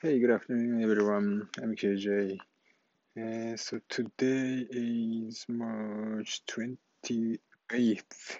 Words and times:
Hey, 0.00 0.20
good 0.20 0.30
afternoon, 0.30 0.80
everyone. 0.80 1.48
I'm 1.60 1.74
KJ. 1.74 2.38
Uh, 3.18 3.56
so 3.56 3.80
today 3.88 4.64
is 4.70 5.44
March 5.48 6.40
28th. 6.46 8.38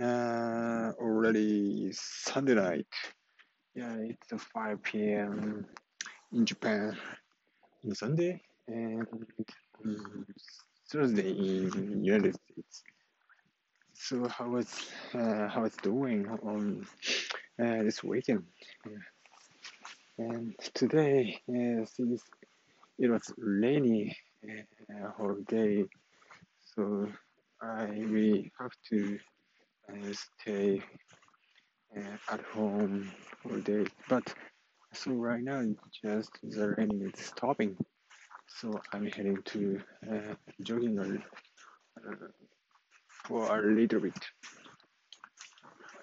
Uh, 0.00 0.92
already 1.00 1.90
Sunday 1.92 2.54
night. 2.54 2.86
Yeah, 3.74 3.96
it's 3.98 4.44
5 4.54 4.80
p.m. 4.84 5.66
in 6.32 6.46
Japan 6.46 6.96
on 7.84 7.94
Sunday 7.96 8.40
and 8.68 9.08
um, 9.84 10.26
Thursday 10.88 11.30
in 11.32 12.04
United 12.04 12.36
States. 12.36 12.84
So 13.94 14.28
how 14.28 14.50
was 14.50 14.92
uh, 15.12 15.48
how 15.48 15.64
it's 15.64 15.76
doing 15.78 16.28
on 16.28 16.86
uh, 17.58 17.82
this 17.82 18.04
weekend? 18.04 18.44
Yeah. 18.86 18.96
And 20.20 20.54
today, 20.74 21.40
uh, 21.48 21.86
since 21.86 22.22
it 22.98 23.08
was 23.08 23.22
rainy 23.38 24.14
uh, 24.44 25.34
day, 25.48 25.86
so 26.74 27.08
I 27.62 27.84
really 27.84 28.52
have 28.60 28.72
to 28.90 29.18
uh, 29.90 30.12
stay 30.12 30.82
uh, 31.96 32.16
at 32.34 32.42
home 32.52 33.10
all 33.46 33.60
day. 33.60 33.86
But 34.10 34.24
so 34.92 35.12
right 35.12 35.42
now, 35.42 35.64
just 36.04 36.32
the 36.42 36.74
rain 36.76 37.10
is 37.14 37.24
stopping, 37.24 37.74
so 38.46 38.78
I'm 38.92 39.06
heading 39.06 39.38
to 39.52 39.80
uh, 40.06 40.34
jogging 40.62 40.98
uh, 40.98 42.26
for 43.24 43.58
a 43.58 43.74
little 43.74 44.00
bit. 44.00 44.20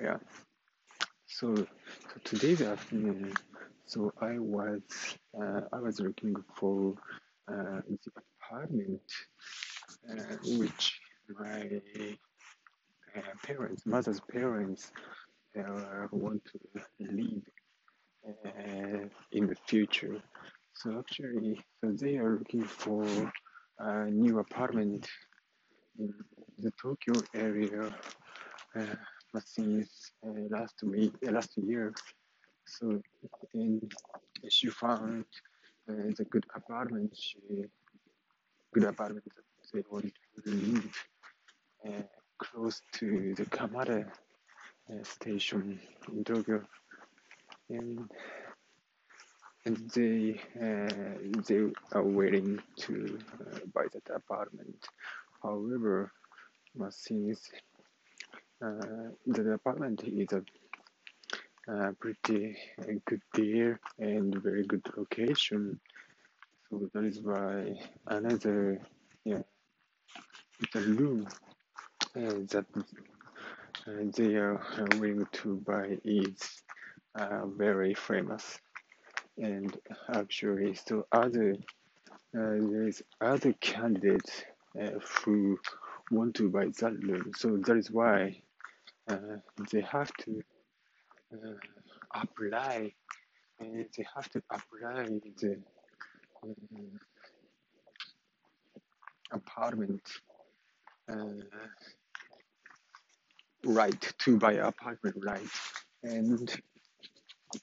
Yeah. 0.01 0.17
So, 1.27 1.53
so 1.55 1.65
today's 2.23 2.61
afternoon, 2.63 3.33
so 3.87 4.11
I 4.21 4.37
was 4.37 4.81
uh, 5.39 5.61
I 5.73 5.79
was 5.79 5.99
looking 5.99 6.35
for 6.55 6.93
uh, 7.47 7.81
the 7.87 8.11
apartment 8.41 9.01
uh, 10.09 10.35
which 10.43 10.99
my 11.39 11.81
parents, 13.43 13.85
mother's 13.85 14.21
parents, 14.31 14.91
want 16.11 16.41
to 16.45 16.59
live 16.99 17.43
in 19.31 19.47
the 19.47 19.55
future. 19.67 20.21
So 20.73 20.99
actually, 20.99 21.59
so 21.81 21.91
they 21.91 22.17
are 22.17 22.37
looking 22.37 22.63
for 22.63 23.05
a 23.79 24.05
new 24.05 24.39
apartment 24.39 25.07
in 25.97 26.13
the 26.59 26.71
Tokyo 26.81 27.13
area 27.33 27.91
uh, 28.75 29.39
since 29.43 30.11
uh, 30.25 30.31
last 30.49 30.75
week, 30.83 31.13
uh, 31.27 31.31
last 31.31 31.51
year. 31.57 31.93
So 32.67 33.01
and 33.53 33.93
she 34.49 34.67
found 34.67 35.25
uh, 35.89 36.11
the 36.17 36.25
good 36.29 36.45
apartment. 36.55 37.15
She 37.17 37.39
good 38.73 38.83
apartment. 38.83 39.25
They 39.73 39.83
want 39.89 40.13
to 40.45 40.51
live 40.51 41.03
uh, 41.87 42.03
close 42.39 42.81
to 42.93 43.35
the 43.35 43.45
Kamata 43.45 44.05
uh, 44.89 45.03
station 45.03 45.79
in 46.11 46.23
Tokyo, 46.23 46.63
and 47.69 48.09
and 49.65 49.77
they 49.91 50.39
uh, 50.61 51.41
they 51.47 51.71
are 51.93 52.03
willing 52.03 52.59
to 52.77 53.19
uh, 53.41 53.59
buy 53.73 53.85
that 53.93 54.15
apartment. 54.15 54.85
However, 55.43 56.11
since 56.89 57.49
uh, 58.63 59.11
the 59.25 59.51
apartment 59.53 60.03
is 60.05 60.31
a 60.33 60.43
uh, 61.67 61.91
pretty 61.99 62.57
uh, 62.81 62.93
good 63.05 63.21
deal 63.33 63.75
and 63.99 64.41
very 64.41 64.63
good 64.65 64.85
location, 64.95 65.79
so 66.69 66.89
that 66.93 67.03
is 67.03 67.21
why 67.21 67.79
another 68.07 68.79
yeah 69.25 69.41
the 70.73 70.81
room 70.81 71.27
uh, 72.15 72.19
that 72.49 72.65
uh, 73.87 74.03
they 74.15 74.35
are 74.35 74.61
willing 74.99 75.25
to 75.31 75.57
buy 75.65 75.97
is 76.03 76.63
uh, 77.15 77.45
very 77.45 77.93
famous. 77.93 78.59
And 79.37 79.77
actually 80.13 80.73
so 80.75 81.05
other 81.11 81.55
uh, 82.35 82.57
there 82.71 82.87
is 82.87 83.03
other 83.21 83.53
candidates 83.53 84.43
uh, 84.81 84.91
who 85.23 85.59
want 86.11 86.35
to 86.35 86.49
buy 86.49 86.65
that 86.79 87.03
room 87.03 87.31
so 87.35 87.57
that 87.57 87.77
is 87.77 87.91
why 87.91 88.41
uh, 89.09 89.37
they 89.71 89.81
have 89.81 90.11
to 90.17 90.39
uh, 90.39 90.56
apply 92.13 92.91
and 93.59 93.85
they 93.97 94.05
have 94.15 94.29
to 94.29 94.41
apply 94.51 95.05
the 95.41 95.57
um, 96.43 96.99
apartment 99.31 100.01
uh, 101.09 101.15
right 103.65 104.13
to 104.19 104.37
buy 104.37 104.53
apartment 104.53 105.15
right? 105.25 105.49
And 106.03 106.49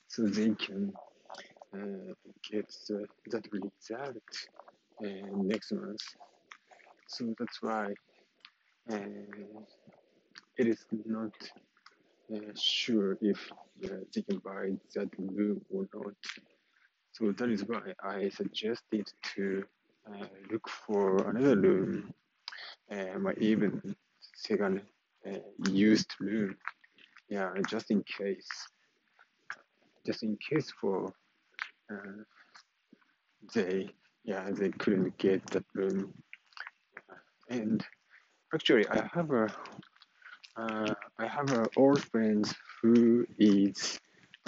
so 0.08 0.26
they 0.26 0.50
can 0.54 0.92
uh, 1.74 2.12
get 2.50 2.68
the, 2.88 3.06
that 3.30 3.46
result 3.52 4.16
uh, 5.04 5.36
next 5.36 5.72
month. 5.72 6.02
So 7.06 7.34
that's 7.38 7.62
why 7.62 7.94
uh, 8.90 8.96
it 10.56 10.66
is 10.66 10.84
not 11.06 11.32
sure 12.56 13.18
if 13.20 13.50
they 13.80 14.22
can 14.22 14.38
buy 14.38 14.72
that 14.94 15.10
room 15.18 15.60
or 15.70 15.88
not. 15.94 16.14
So 17.12 17.32
that 17.32 17.50
is 17.50 17.64
why 17.64 17.80
I 18.02 18.28
suggested 18.30 19.06
to 19.36 19.64
uh, 20.08 20.26
look 20.50 20.68
for 20.68 21.30
another 21.30 21.56
room 21.56 22.12
uh, 22.92 23.18
or 23.24 23.32
even 23.34 23.96
second 24.34 24.82
uh, 25.26 25.38
used 25.70 26.14
room 26.20 26.56
yeah 27.28 27.52
just 27.68 27.90
in 27.90 28.02
case. 28.04 28.48
Just 30.06 30.22
in 30.22 30.36
case 30.38 30.72
for 30.80 31.12
they 33.54 33.90
yeah 34.24 34.50
they 34.50 34.70
couldn't 34.70 35.16
get 35.18 35.44
that 35.50 35.64
room 35.74 36.12
and 37.50 37.84
actually 38.54 38.86
i 38.88 39.08
have 39.12 39.30
a 39.30 39.48
uh, 40.56 40.94
i 41.18 41.26
have 41.26 41.50
an 41.50 41.66
old 41.76 42.02
friend 42.02 42.44
who 42.80 43.26
is 43.38 43.98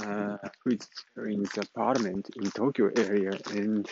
uh, 0.02 0.36
who 0.62 0.70
is 0.72 0.88
in 1.16 1.42
the 1.42 1.66
apartment 1.72 2.28
in 2.36 2.50
tokyo 2.50 2.90
area 2.96 3.32
and 3.50 3.88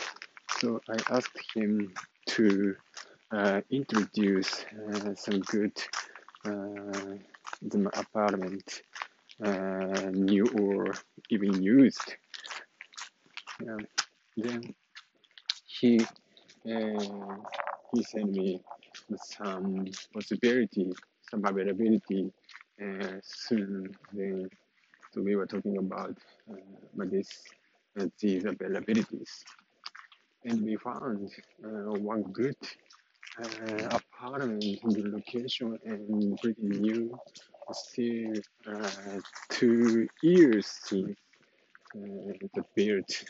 so 0.59 0.81
i 0.89 0.97
asked 1.17 1.39
him 1.55 1.93
to 2.27 2.75
uh, 3.33 3.61
introduce 3.71 4.65
uh, 4.65 5.15
some 5.15 5.41
good 5.41 5.77
uh, 6.47 7.17
the 7.63 7.91
apartment 7.95 8.83
uh, 9.43 10.11
new 10.13 10.47
or 10.61 10.93
even 11.31 11.63
used 11.63 12.17
yeah. 13.65 13.77
then 14.37 14.75
he 15.67 16.01
uh, 16.67 17.37
he 17.93 18.03
sent 18.03 18.33
me 18.33 18.61
some 19.17 19.87
possibility, 20.13 20.93
some 21.31 21.45
availability 21.45 22.33
uh, 22.83 23.19
soon. 23.23 23.95
Then 24.13 24.49
so 25.13 25.23
we 25.23 25.37
were 25.37 25.47
talking 25.47 25.79
about 25.79 26.17
uh, 26.51 27.05
this 27.05 27.43
uh, 27.99 28.07
these 28.21 28.45
availabilities, 28.45 29.45
and 30.45 30.63
we 30.63 30.77
found 30.77 31.31
uh, 31.65 31.93
one 32.01 32.23
good 32.33 32.57
uh, 33.39 33.89
apartment 33.91 34.65
in 34.65 34.91
the 34.91 35.11
location 35.11 35.79
and 35.85 36.39
pretty 36.41 36.63
new, 36.63 37.17
still 37.73 38.33
uh, 38.67 39.21
two 39.51 40.09
years 40.23 40.67
since 40.67 41.17
uh, 41.97 42.33
the 42.55 42.65
built 42.75 43.25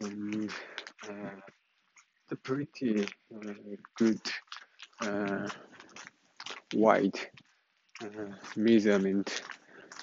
and 0.00 0.50
uh, 1.08 1.30
the 2.28 2.36
pretty 2.36 3.06
uh, 3.34 3.52
good 3.96 4.20
uh, 5.00 5.48
wide 6.74 7.18
uh, 8.02 8.34
measurement 8.56 9.42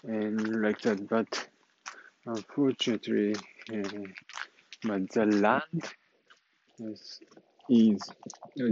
and 0.03 0.61
like 0.61 0.81
that 0.81 1.07
but 1.09 1.49
unfortunately 2.25 3.35
uh, 3.73 4.07
but 4.83 5.09
the 5.11 5.25
land 5.25 5.83
is, 6.79 7.19
is 7.69 8.11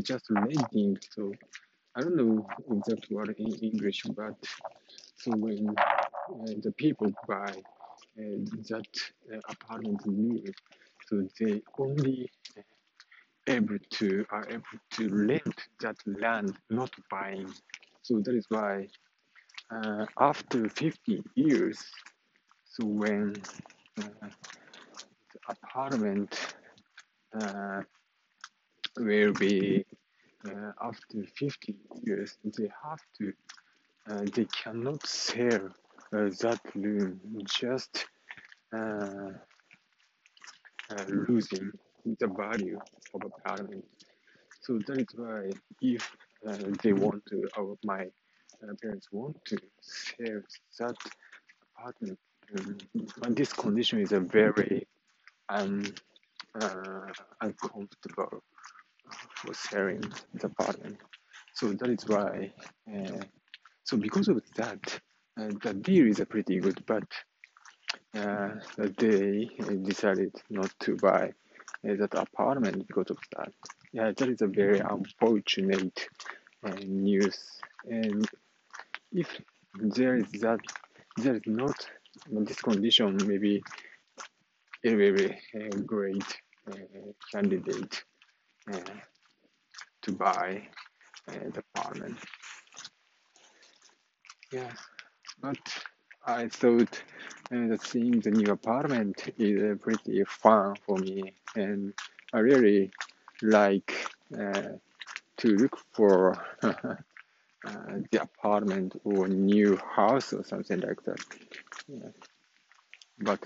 just 0.04 0.26
renting 0.32 0.98
so 1.12 1.34
I 1.96 2.02
don't 2.02 2.16
know 2.18 2.48
exact 2.72 3.12
word 3.12 3.36
in 3.38 3.54
English 3.56 4.04
but 4.16 4.36
so 5.18 5.32
when 5.32 5.76
uh, 5.78 6.54
the 6.64 6.74
people 6.78 7.12
buy 7.28 7.54
uh, 8.20 8.38
that 8.70 8.88
apartment 9.50 10.06
new 10.08 10.44
so 11.08 11.28
they 11.40 11.62
only 11.80 12.30
able 13.48 13.78
to 13.92 14.26
are 14.32 14.48
able 14.50 14.80
to 14.92 15.10
rent 15.10 15.56
that 15.82 15.96
land, 16.06 16.56
not 16.70 16.92
buying. 17.10 17.52
So 18.02 18.20
that 18.20 18.36
is 18.36 18.46
why 18.50 18.88
uh, 19.72 20.06
after 20.19 20.69
50 20.69 21.24
years, 21.36 21.80
so 22.66 22.86
when 22.86 23.36
uh, 24.00 24.30
apartment 25.50 26.56
uh, 27.40 27.81
will 29.00 29.34
be 29.34 29.86
uh, 30.48 30.72
after 30.81 31.25
50 31.38 31.75
years 32.04 32.38
they 32.46 32.69
have 32.84 33.00
to 33.18 33.34
uh, 34.10 34.25
they 34.36 34.46
cannot 34.64 35.06
sell 35.08 35.69
uh, 36.14 36.30
that 36.42 36.60
room 36.75 37.22
just 37.48 38.06
uh, 38.75 39.31
uh, 40.92 41.06
losing 41.30 41.72
the 42.19 42.28
value 42.28 42.80
of 43.14 43.22
the 43.22 43.28
apartment. 43.28 43.86
So 44.62 44.80
that 44.88 45.00
is 45.00 45.08
why 45.16 45.52
if 45.81 46.10
uh, 46.48 46.58
they 46.84 46.94
want 46.94 47.24
to 47.28 47.44
or 47.58 47.78
my 47.86 48.08
parents 48.81 49.07
want 49.12 49.38
to 49.45 49.57
sell 49.81 50.42
that 50.80 50.95
apartment 51.77 52.19
um, 52.56 52.77
and 53.24 53.36
this 53.36 53.51
condition 53.54 54.00
is 54.00 54.12
a 54.12 54.19
very 54.19 54.88
um, 55.50 55.83
uh, 56.59 57.12
uncomfortable 57.42 58.44
for 59.36 59.54
selling 59.54 60.01
the 60.33 60.48
apartment. 60.48 60.98
So 61.54 61.74
that 61.74 61.89
is 61.89 62.07
why. 62.07 62.54
Uh, 62.92 63.21
so 63.83 63.98
because 63.98 64.27
of 64.27 64.42
that, 64.56 65.00
uh, 65.39 65.50
the 65.62 65.74
deal 65.74 66.07
is 66.07 66.19
a 66.19 66.25
pretty 66.25 66.59
good, 66.59 66.83
but 66.86 67.04
uh, 68.15 68.50
they 68.98 69.50
decided 69.83 70.33
not 70.50 70.71
to 70.81 70.95
buy 70.98 71.33
uh, 71.88 71.95
that 71.95 72.13
apartment 72.13 72.88
because 72.88 73.09
of 73.09 73.18
that. 73.38 73.51
Yeah, 73.92 74.12
that 74.15 74.30
is 74.30 74.42
a 74.42 74.48
very 74.48 74.80
unfortunate 74.80 76.07
uh, 76.65 76.75
news. 76.86 77.59
And 77.86 78.27
if 79.12 79.42
there 79.75 80.18
is 80.18 80.31
that, 80.42 80.59
there 81.18 81.36
is 81.36 81.42
not 81.45 81.88
this 82.27 82.62
condition, 82.62 83.18
maybe 83.27 83.63
a 84.83 84.95
very 84.95 85.39
uh, 85.56 85.77
great 85.86 86.24
uh, 86.71 86.75
candidate 87.31 88.04
uh, 88.71 88.80
to 90.01 90.12
buy 90.12 90.68
uh, 91.27 91.33
the 91.54 91.63
apartment. 91.75 92.18
Yeah, 94.51 94.71
but 95.42 95.57
I 96.25 96.48
thought 96.48 97.04
uh, 97.51 97.68
that 97.68 97.81
seeing 97.83 98.19
the 98.21 98.31
new 98.31 98.51
apartment 98.51 99.33
is 99.38 99.62
uh, 99.62 99.75
pretty 99.75 100.24
fun 100.25 100.75
for 100.86 100.98
me, 100.98 101.33
and 101.56 101.94
I 102.33 102.39
really 102.39 102.92
like 103.42 103.94
uh, 104.38 104.77
to 105.38 105.48
look 105.48 105.77
for 105.94 106.38
uh, 107.65 108.00
the 108.12 108.21
apartment 108.21 109.00
or 109.04 109.27
new 109.27 109.77
house 109.77 110.33
or 110.33 110.44
something 110.44 110.80
like 110.80 111.04
that. 111.04 111.19
Yeah. 111.88 112.09
But 113.19 113.39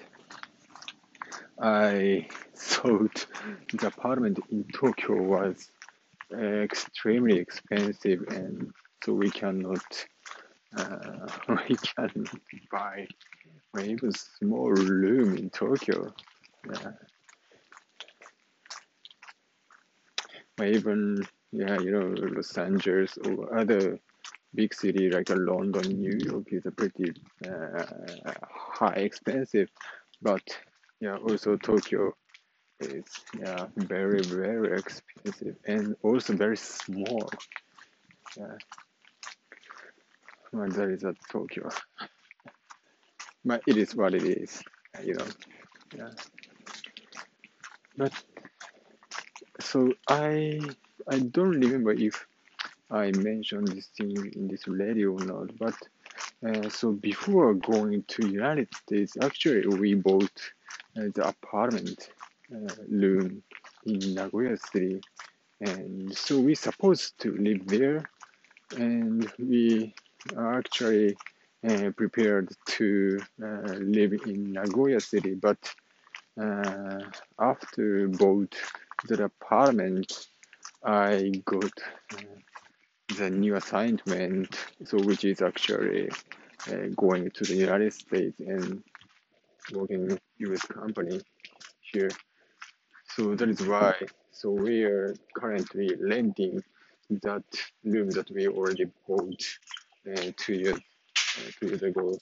I 1.60 2.28
thought 2.56 3.26
the 3.74 3.88
apartment 3.88 4.40
in 4.50 4.66
Tokyo 4.74 5.22
was 5.22 5.70
extremely 6.34 7.38
expensive, 7.38 8.24
and 8.30 8.72
so 9.04 9.14
we 9.14 9.30
cannot 9.30 9.84
uh, 10.78 11.28
we 11.70 11.76
can 11.76 12.26
buy 12.72 13.08
even 13.80 14.12
small 14.12 14.72
room 14.72 15.38
in 15.38 15.50
Tokyo. 15.50 16.14
Yeah. 16.70 16.92
Even 20.64 21.26
yeah, 21.52 21.80
you 21.80 21.92
know, 21.92 22.14
Los 22.36 22.58
Angeles 22.58 23.18
or 23.18 23.58
other 23.58 24.00
big 24.56 24.74
city 24.74 25.10
like 25.10 25.30
London, 25.30 26.00
New 26.00 26.18
York 26.26 26.48
is 26.52 26.66
a 26.66 26.72
pretty 26.72 27.14
uh, 27.46 27.84
high 28.52 28.94
expensive, 28.96 29.70
but 30.22 30.42
yeah, 31.00 31.18
also 31.18 31.58
Tokyo 31.58 32.14
is 32.80 33.06
yeah 33.40 33.68
very 33.78 34.22
very 34.24 34.78
expensive 34.80 35.56
and 35.66 35.96
also 36.04 36.34
very 36.36 36.58
small. 36.58 37.30
Yeah, 38.38 38.58
well, 40.54 40.70
that 40.70 40.90
is 40.90 41.04
a 41.04 41.16
Tokyo, 41.32 41.70
but 43.46 43.62
it 43.68 43.78
is 43.78 43.96
what 43.96 44.14
it 44.14 44.24
is, 44.24 44.64
you 45.04 45.16
know. 45.16 45.28
Yeah, 45.98 46.10
but 47.98 48.14
so 49.60 49.92
I 50.08 50.60
I 51.08 51.20
don't 51.20 51.60
remember 51.60 51.92
if 51.92 52.26
I 52.90 53.12
mentioned 53.12 53.70
this 53.70 53.88
thing 53.88 54.16
in 54.36 54.48
this 54.48 54.68
radio 54.68 55.12
or 55.12 55.26
not, 55.26 55.58
but 55.58 55.76
uh, 56.46 56.70
so 56.70 56.92
before 56.92 57.54
going 57.54 58.04
to 58.10 58.28
United 58.28 58.68
States, 58.76 59.18
actually 59.22 59.66
we 59.68 59.94
bought 59.96 60.32
uh, 60.98 61.08
the 61.16 61.28
apartment 61.28 62.10
uh, 62.54 62.74
room 62.90 63.44
in 63.86 64.14
Nagoya 64.14 64.58
City, 64.58 65.02
and 65.62 66.16
so 66.16 66.40
we 66.40 66.56
supposed 66.56 67.18
to 67.20 67.36
live 67.38 67.66
there, 67.68 68.04
and 68.78 69.32
we 69.40 69.94
actually 70.38 71.16
uh, 71.68 71.92
prepared 71.96 72.50
to 72.66 73.20
uh, 73.44 73.74
live 73.80 74.14
in 74.26 74.54
Nagoya 74.54 75.00
City, 75.00 75.36
but 75.36 75.74
uh, 76.42 77.00
after 77.40 78.08
bought 78.08 78.56
the 79.08 79.26
apartment, 79.26 80.28
I 80.84 81.32
got 81.46 81.72
uh, 82.14 82.22
the 83.18 83.30
new 83.30 83.56
assignment, 83.56 84.56
so 84.86 85.00
which 85.00 85.26
is 85.26 85.42
actually 85.42 86.10
uh, 86.72 86.88
going 86.96 87.30
to 87.32 87.44
the 87.44 87.56
United 87.56 87.94
States 87.94 88.40
and 88.40 88.84
working 89.74 90.08
with 90.08 90.20
U.S. 90.40 90.62
company 90.62 91.22
here. 91.92 92.10
So 93.16 93.36
that 93.36 93.50
is 93.50 93.62
why. 93.62 93.96
So 94.32 94.50
we 94.50 94.84
are 94.84 95.14
currently 95.36 95.96
renting 96.00 96.64
that 97.22 97.44
room 97.84 98.10
that 98.12 98.32
we 98.32 98.48
already 98.48 98.86
bought 99.08 99.44
uh, 100.10 100.32
two 100.38 100.54
years 100.54 100.80
uh, 101.38 101.52
two 101.60 101.68
years 101.68 101.84
ago, 101.84 102.18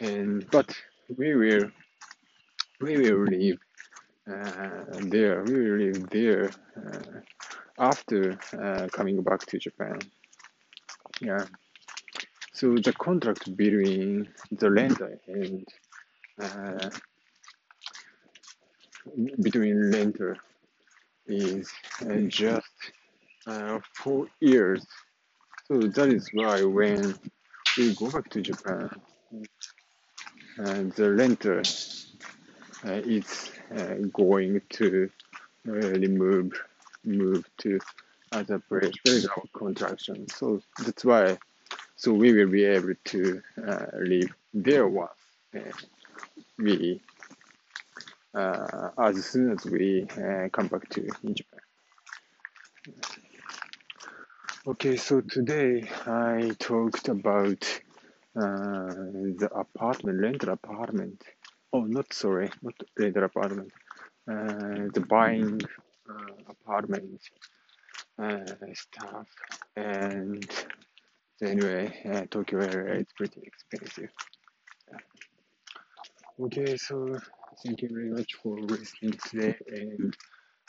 and 0.00 0.48
but 0.50 0.72
we 1.16 1.34
will 1.34 1.70
we 2.80 2.96
will 2.98 3.22
uh, 3.22 3.65
there. 4.26 5.42
We 5.44 5.70
will 5.70 5.78
live 5.78 6.10
there 6.10 6.50
uh, 6.76 7.20
after 7.78 8.38
uh, 8.60 8.88
coming 8.92 9.22
back 9.22 9.40
to 9.46 9.58
Japan. 9.58 9.98
Yeah. 11.20 11.44
So 12.52 12.74
the 12.76 12.92
contract 12.92 13.56
between 13.56 14.28
the 14.50 14.70
lender 14.70 15.18
and 15.28 15.66
uh, 16.40 16.90
between 19.42 19.90
lender 19.90 20.36
is 21.26 21.70
uh, 22.02 22.20
just 22.28 22.72
uh, 23.46 23.80
four 23.94 24.28
years. 24.40 24.86
So 25.68 25.78
that 25.80 26.08
is 26.08 26.30
why 26.32 26.62
when 26.64 27.14
we 27.76 27.94
go 27.94 28.10
back 28.10 28.30
to 28.30 28.40
Japan, 28.40 28.90
the 30.56 31.14
renter 31.14 31.60
uh, 31.60 32.05
is 32.84 33.52
uh, 33.74 33.94
going 34.12 34.60
to 34.70 35.10
uh, 35.68 35.72
remove 35.72 36.52
move 37.04 37.44
to 37.58 37.78
other 38.32 38.58
place. 38.58 38.92
There 39.04 39.14
is 39.14 39.26
our 39.26 39.42
contraction. 39.52 40.28
So 40.28 40.60
that's 40.84 41.04
why. 41.04 41.38
So 41.96 42.12
we 42.12 42.32
will 42.32 42.50
be 42.50 42.64
able 42.64 42.94
to 43.06 43.42
uh, 43.66 43.86
live 43.98 44.34
there 44.52 44.86
once 44.86 45.10
uh, 45.54 45.60
we 46.58 47.00
uh, 48.34 48.90
as 48.98 49.24
soon 49.24 49.50
as 49.52 49.64
we 49.64 50.02
uh, 50.02 50.48
come 50.52 50.66
back 50.68 50.88
to 50.90 51.08
Japan. 51.32 51.60
Okay, 54.66 54.96
so 54.96 55.20
today 55.20 55.88
I 56.06 56.50
talked 56.58 57.08
about 57.08 57.64
uh, 58.36 58.92
the 59.40 59.48
apartment, 59.54 60.20
rental 60.20 60.50
apartment. 60.50 61.22
Oh, 61.72 61.80
not 61.80 62.12
sorry, 62.12 62.50
not 62.62 62.74
rental 62.98 63.24
apartment. 63.24 63.72
Uh, 64.30 64.88
the 64.94 65.04
buying 65.08 65.60
uh, 66.08 66.34
apartment 66.48 67.20
uh, 68.18 68.44
stuff. 68.74 69.26
And 69.76 70.48
anyway, 71.42 71.92
uh, 72.04 72.26
Tokyo 72.30 72.60
area 72.60 73.00
is 73.00 73.06
pretty 73.16 73.42
expensive. 73.44 74.10
Okay, 76.40 76.76
so 76.76 77.18
thank 77.64 77.82
you 77.82 77.88
very 77.92 78.10
much 78.10 78.34
for 78.42 78.58
listening 78.58 79.18
today 79.28 79.56
and 79.68 80.16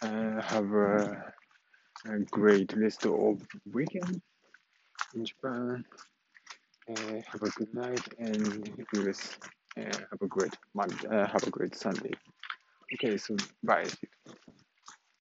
uh, 0.02 0.42
have 0.42 0.72
a, 0.72 1.34
a, 2.06 2.20
great 2.32 2.74
rest 2.74 3.06
of 3.06 3.42
weekend 3.72 4.22
in 5.14 5.26
Japan. 5.26 5.84
Uh, 6.90 7.22
have 7.32 7.44
a 7.44 7.50
good 7.50 7.74
night 7.74 8.08
and. 8.18 8.70
Uh, 8.96 9.12
have 9.84 10.22
a 10.22 10.28
great 10.28 10.54
Monday. 10.74 11.08
Uh, 11.08 11.28
have 11.28 11.44
a 11.44 11.50
great 11.50 11.76
Sunday. 11.76 12.14
Okay, 12.94 13.18
so 13.18 13.36
bye. 13.64 13.86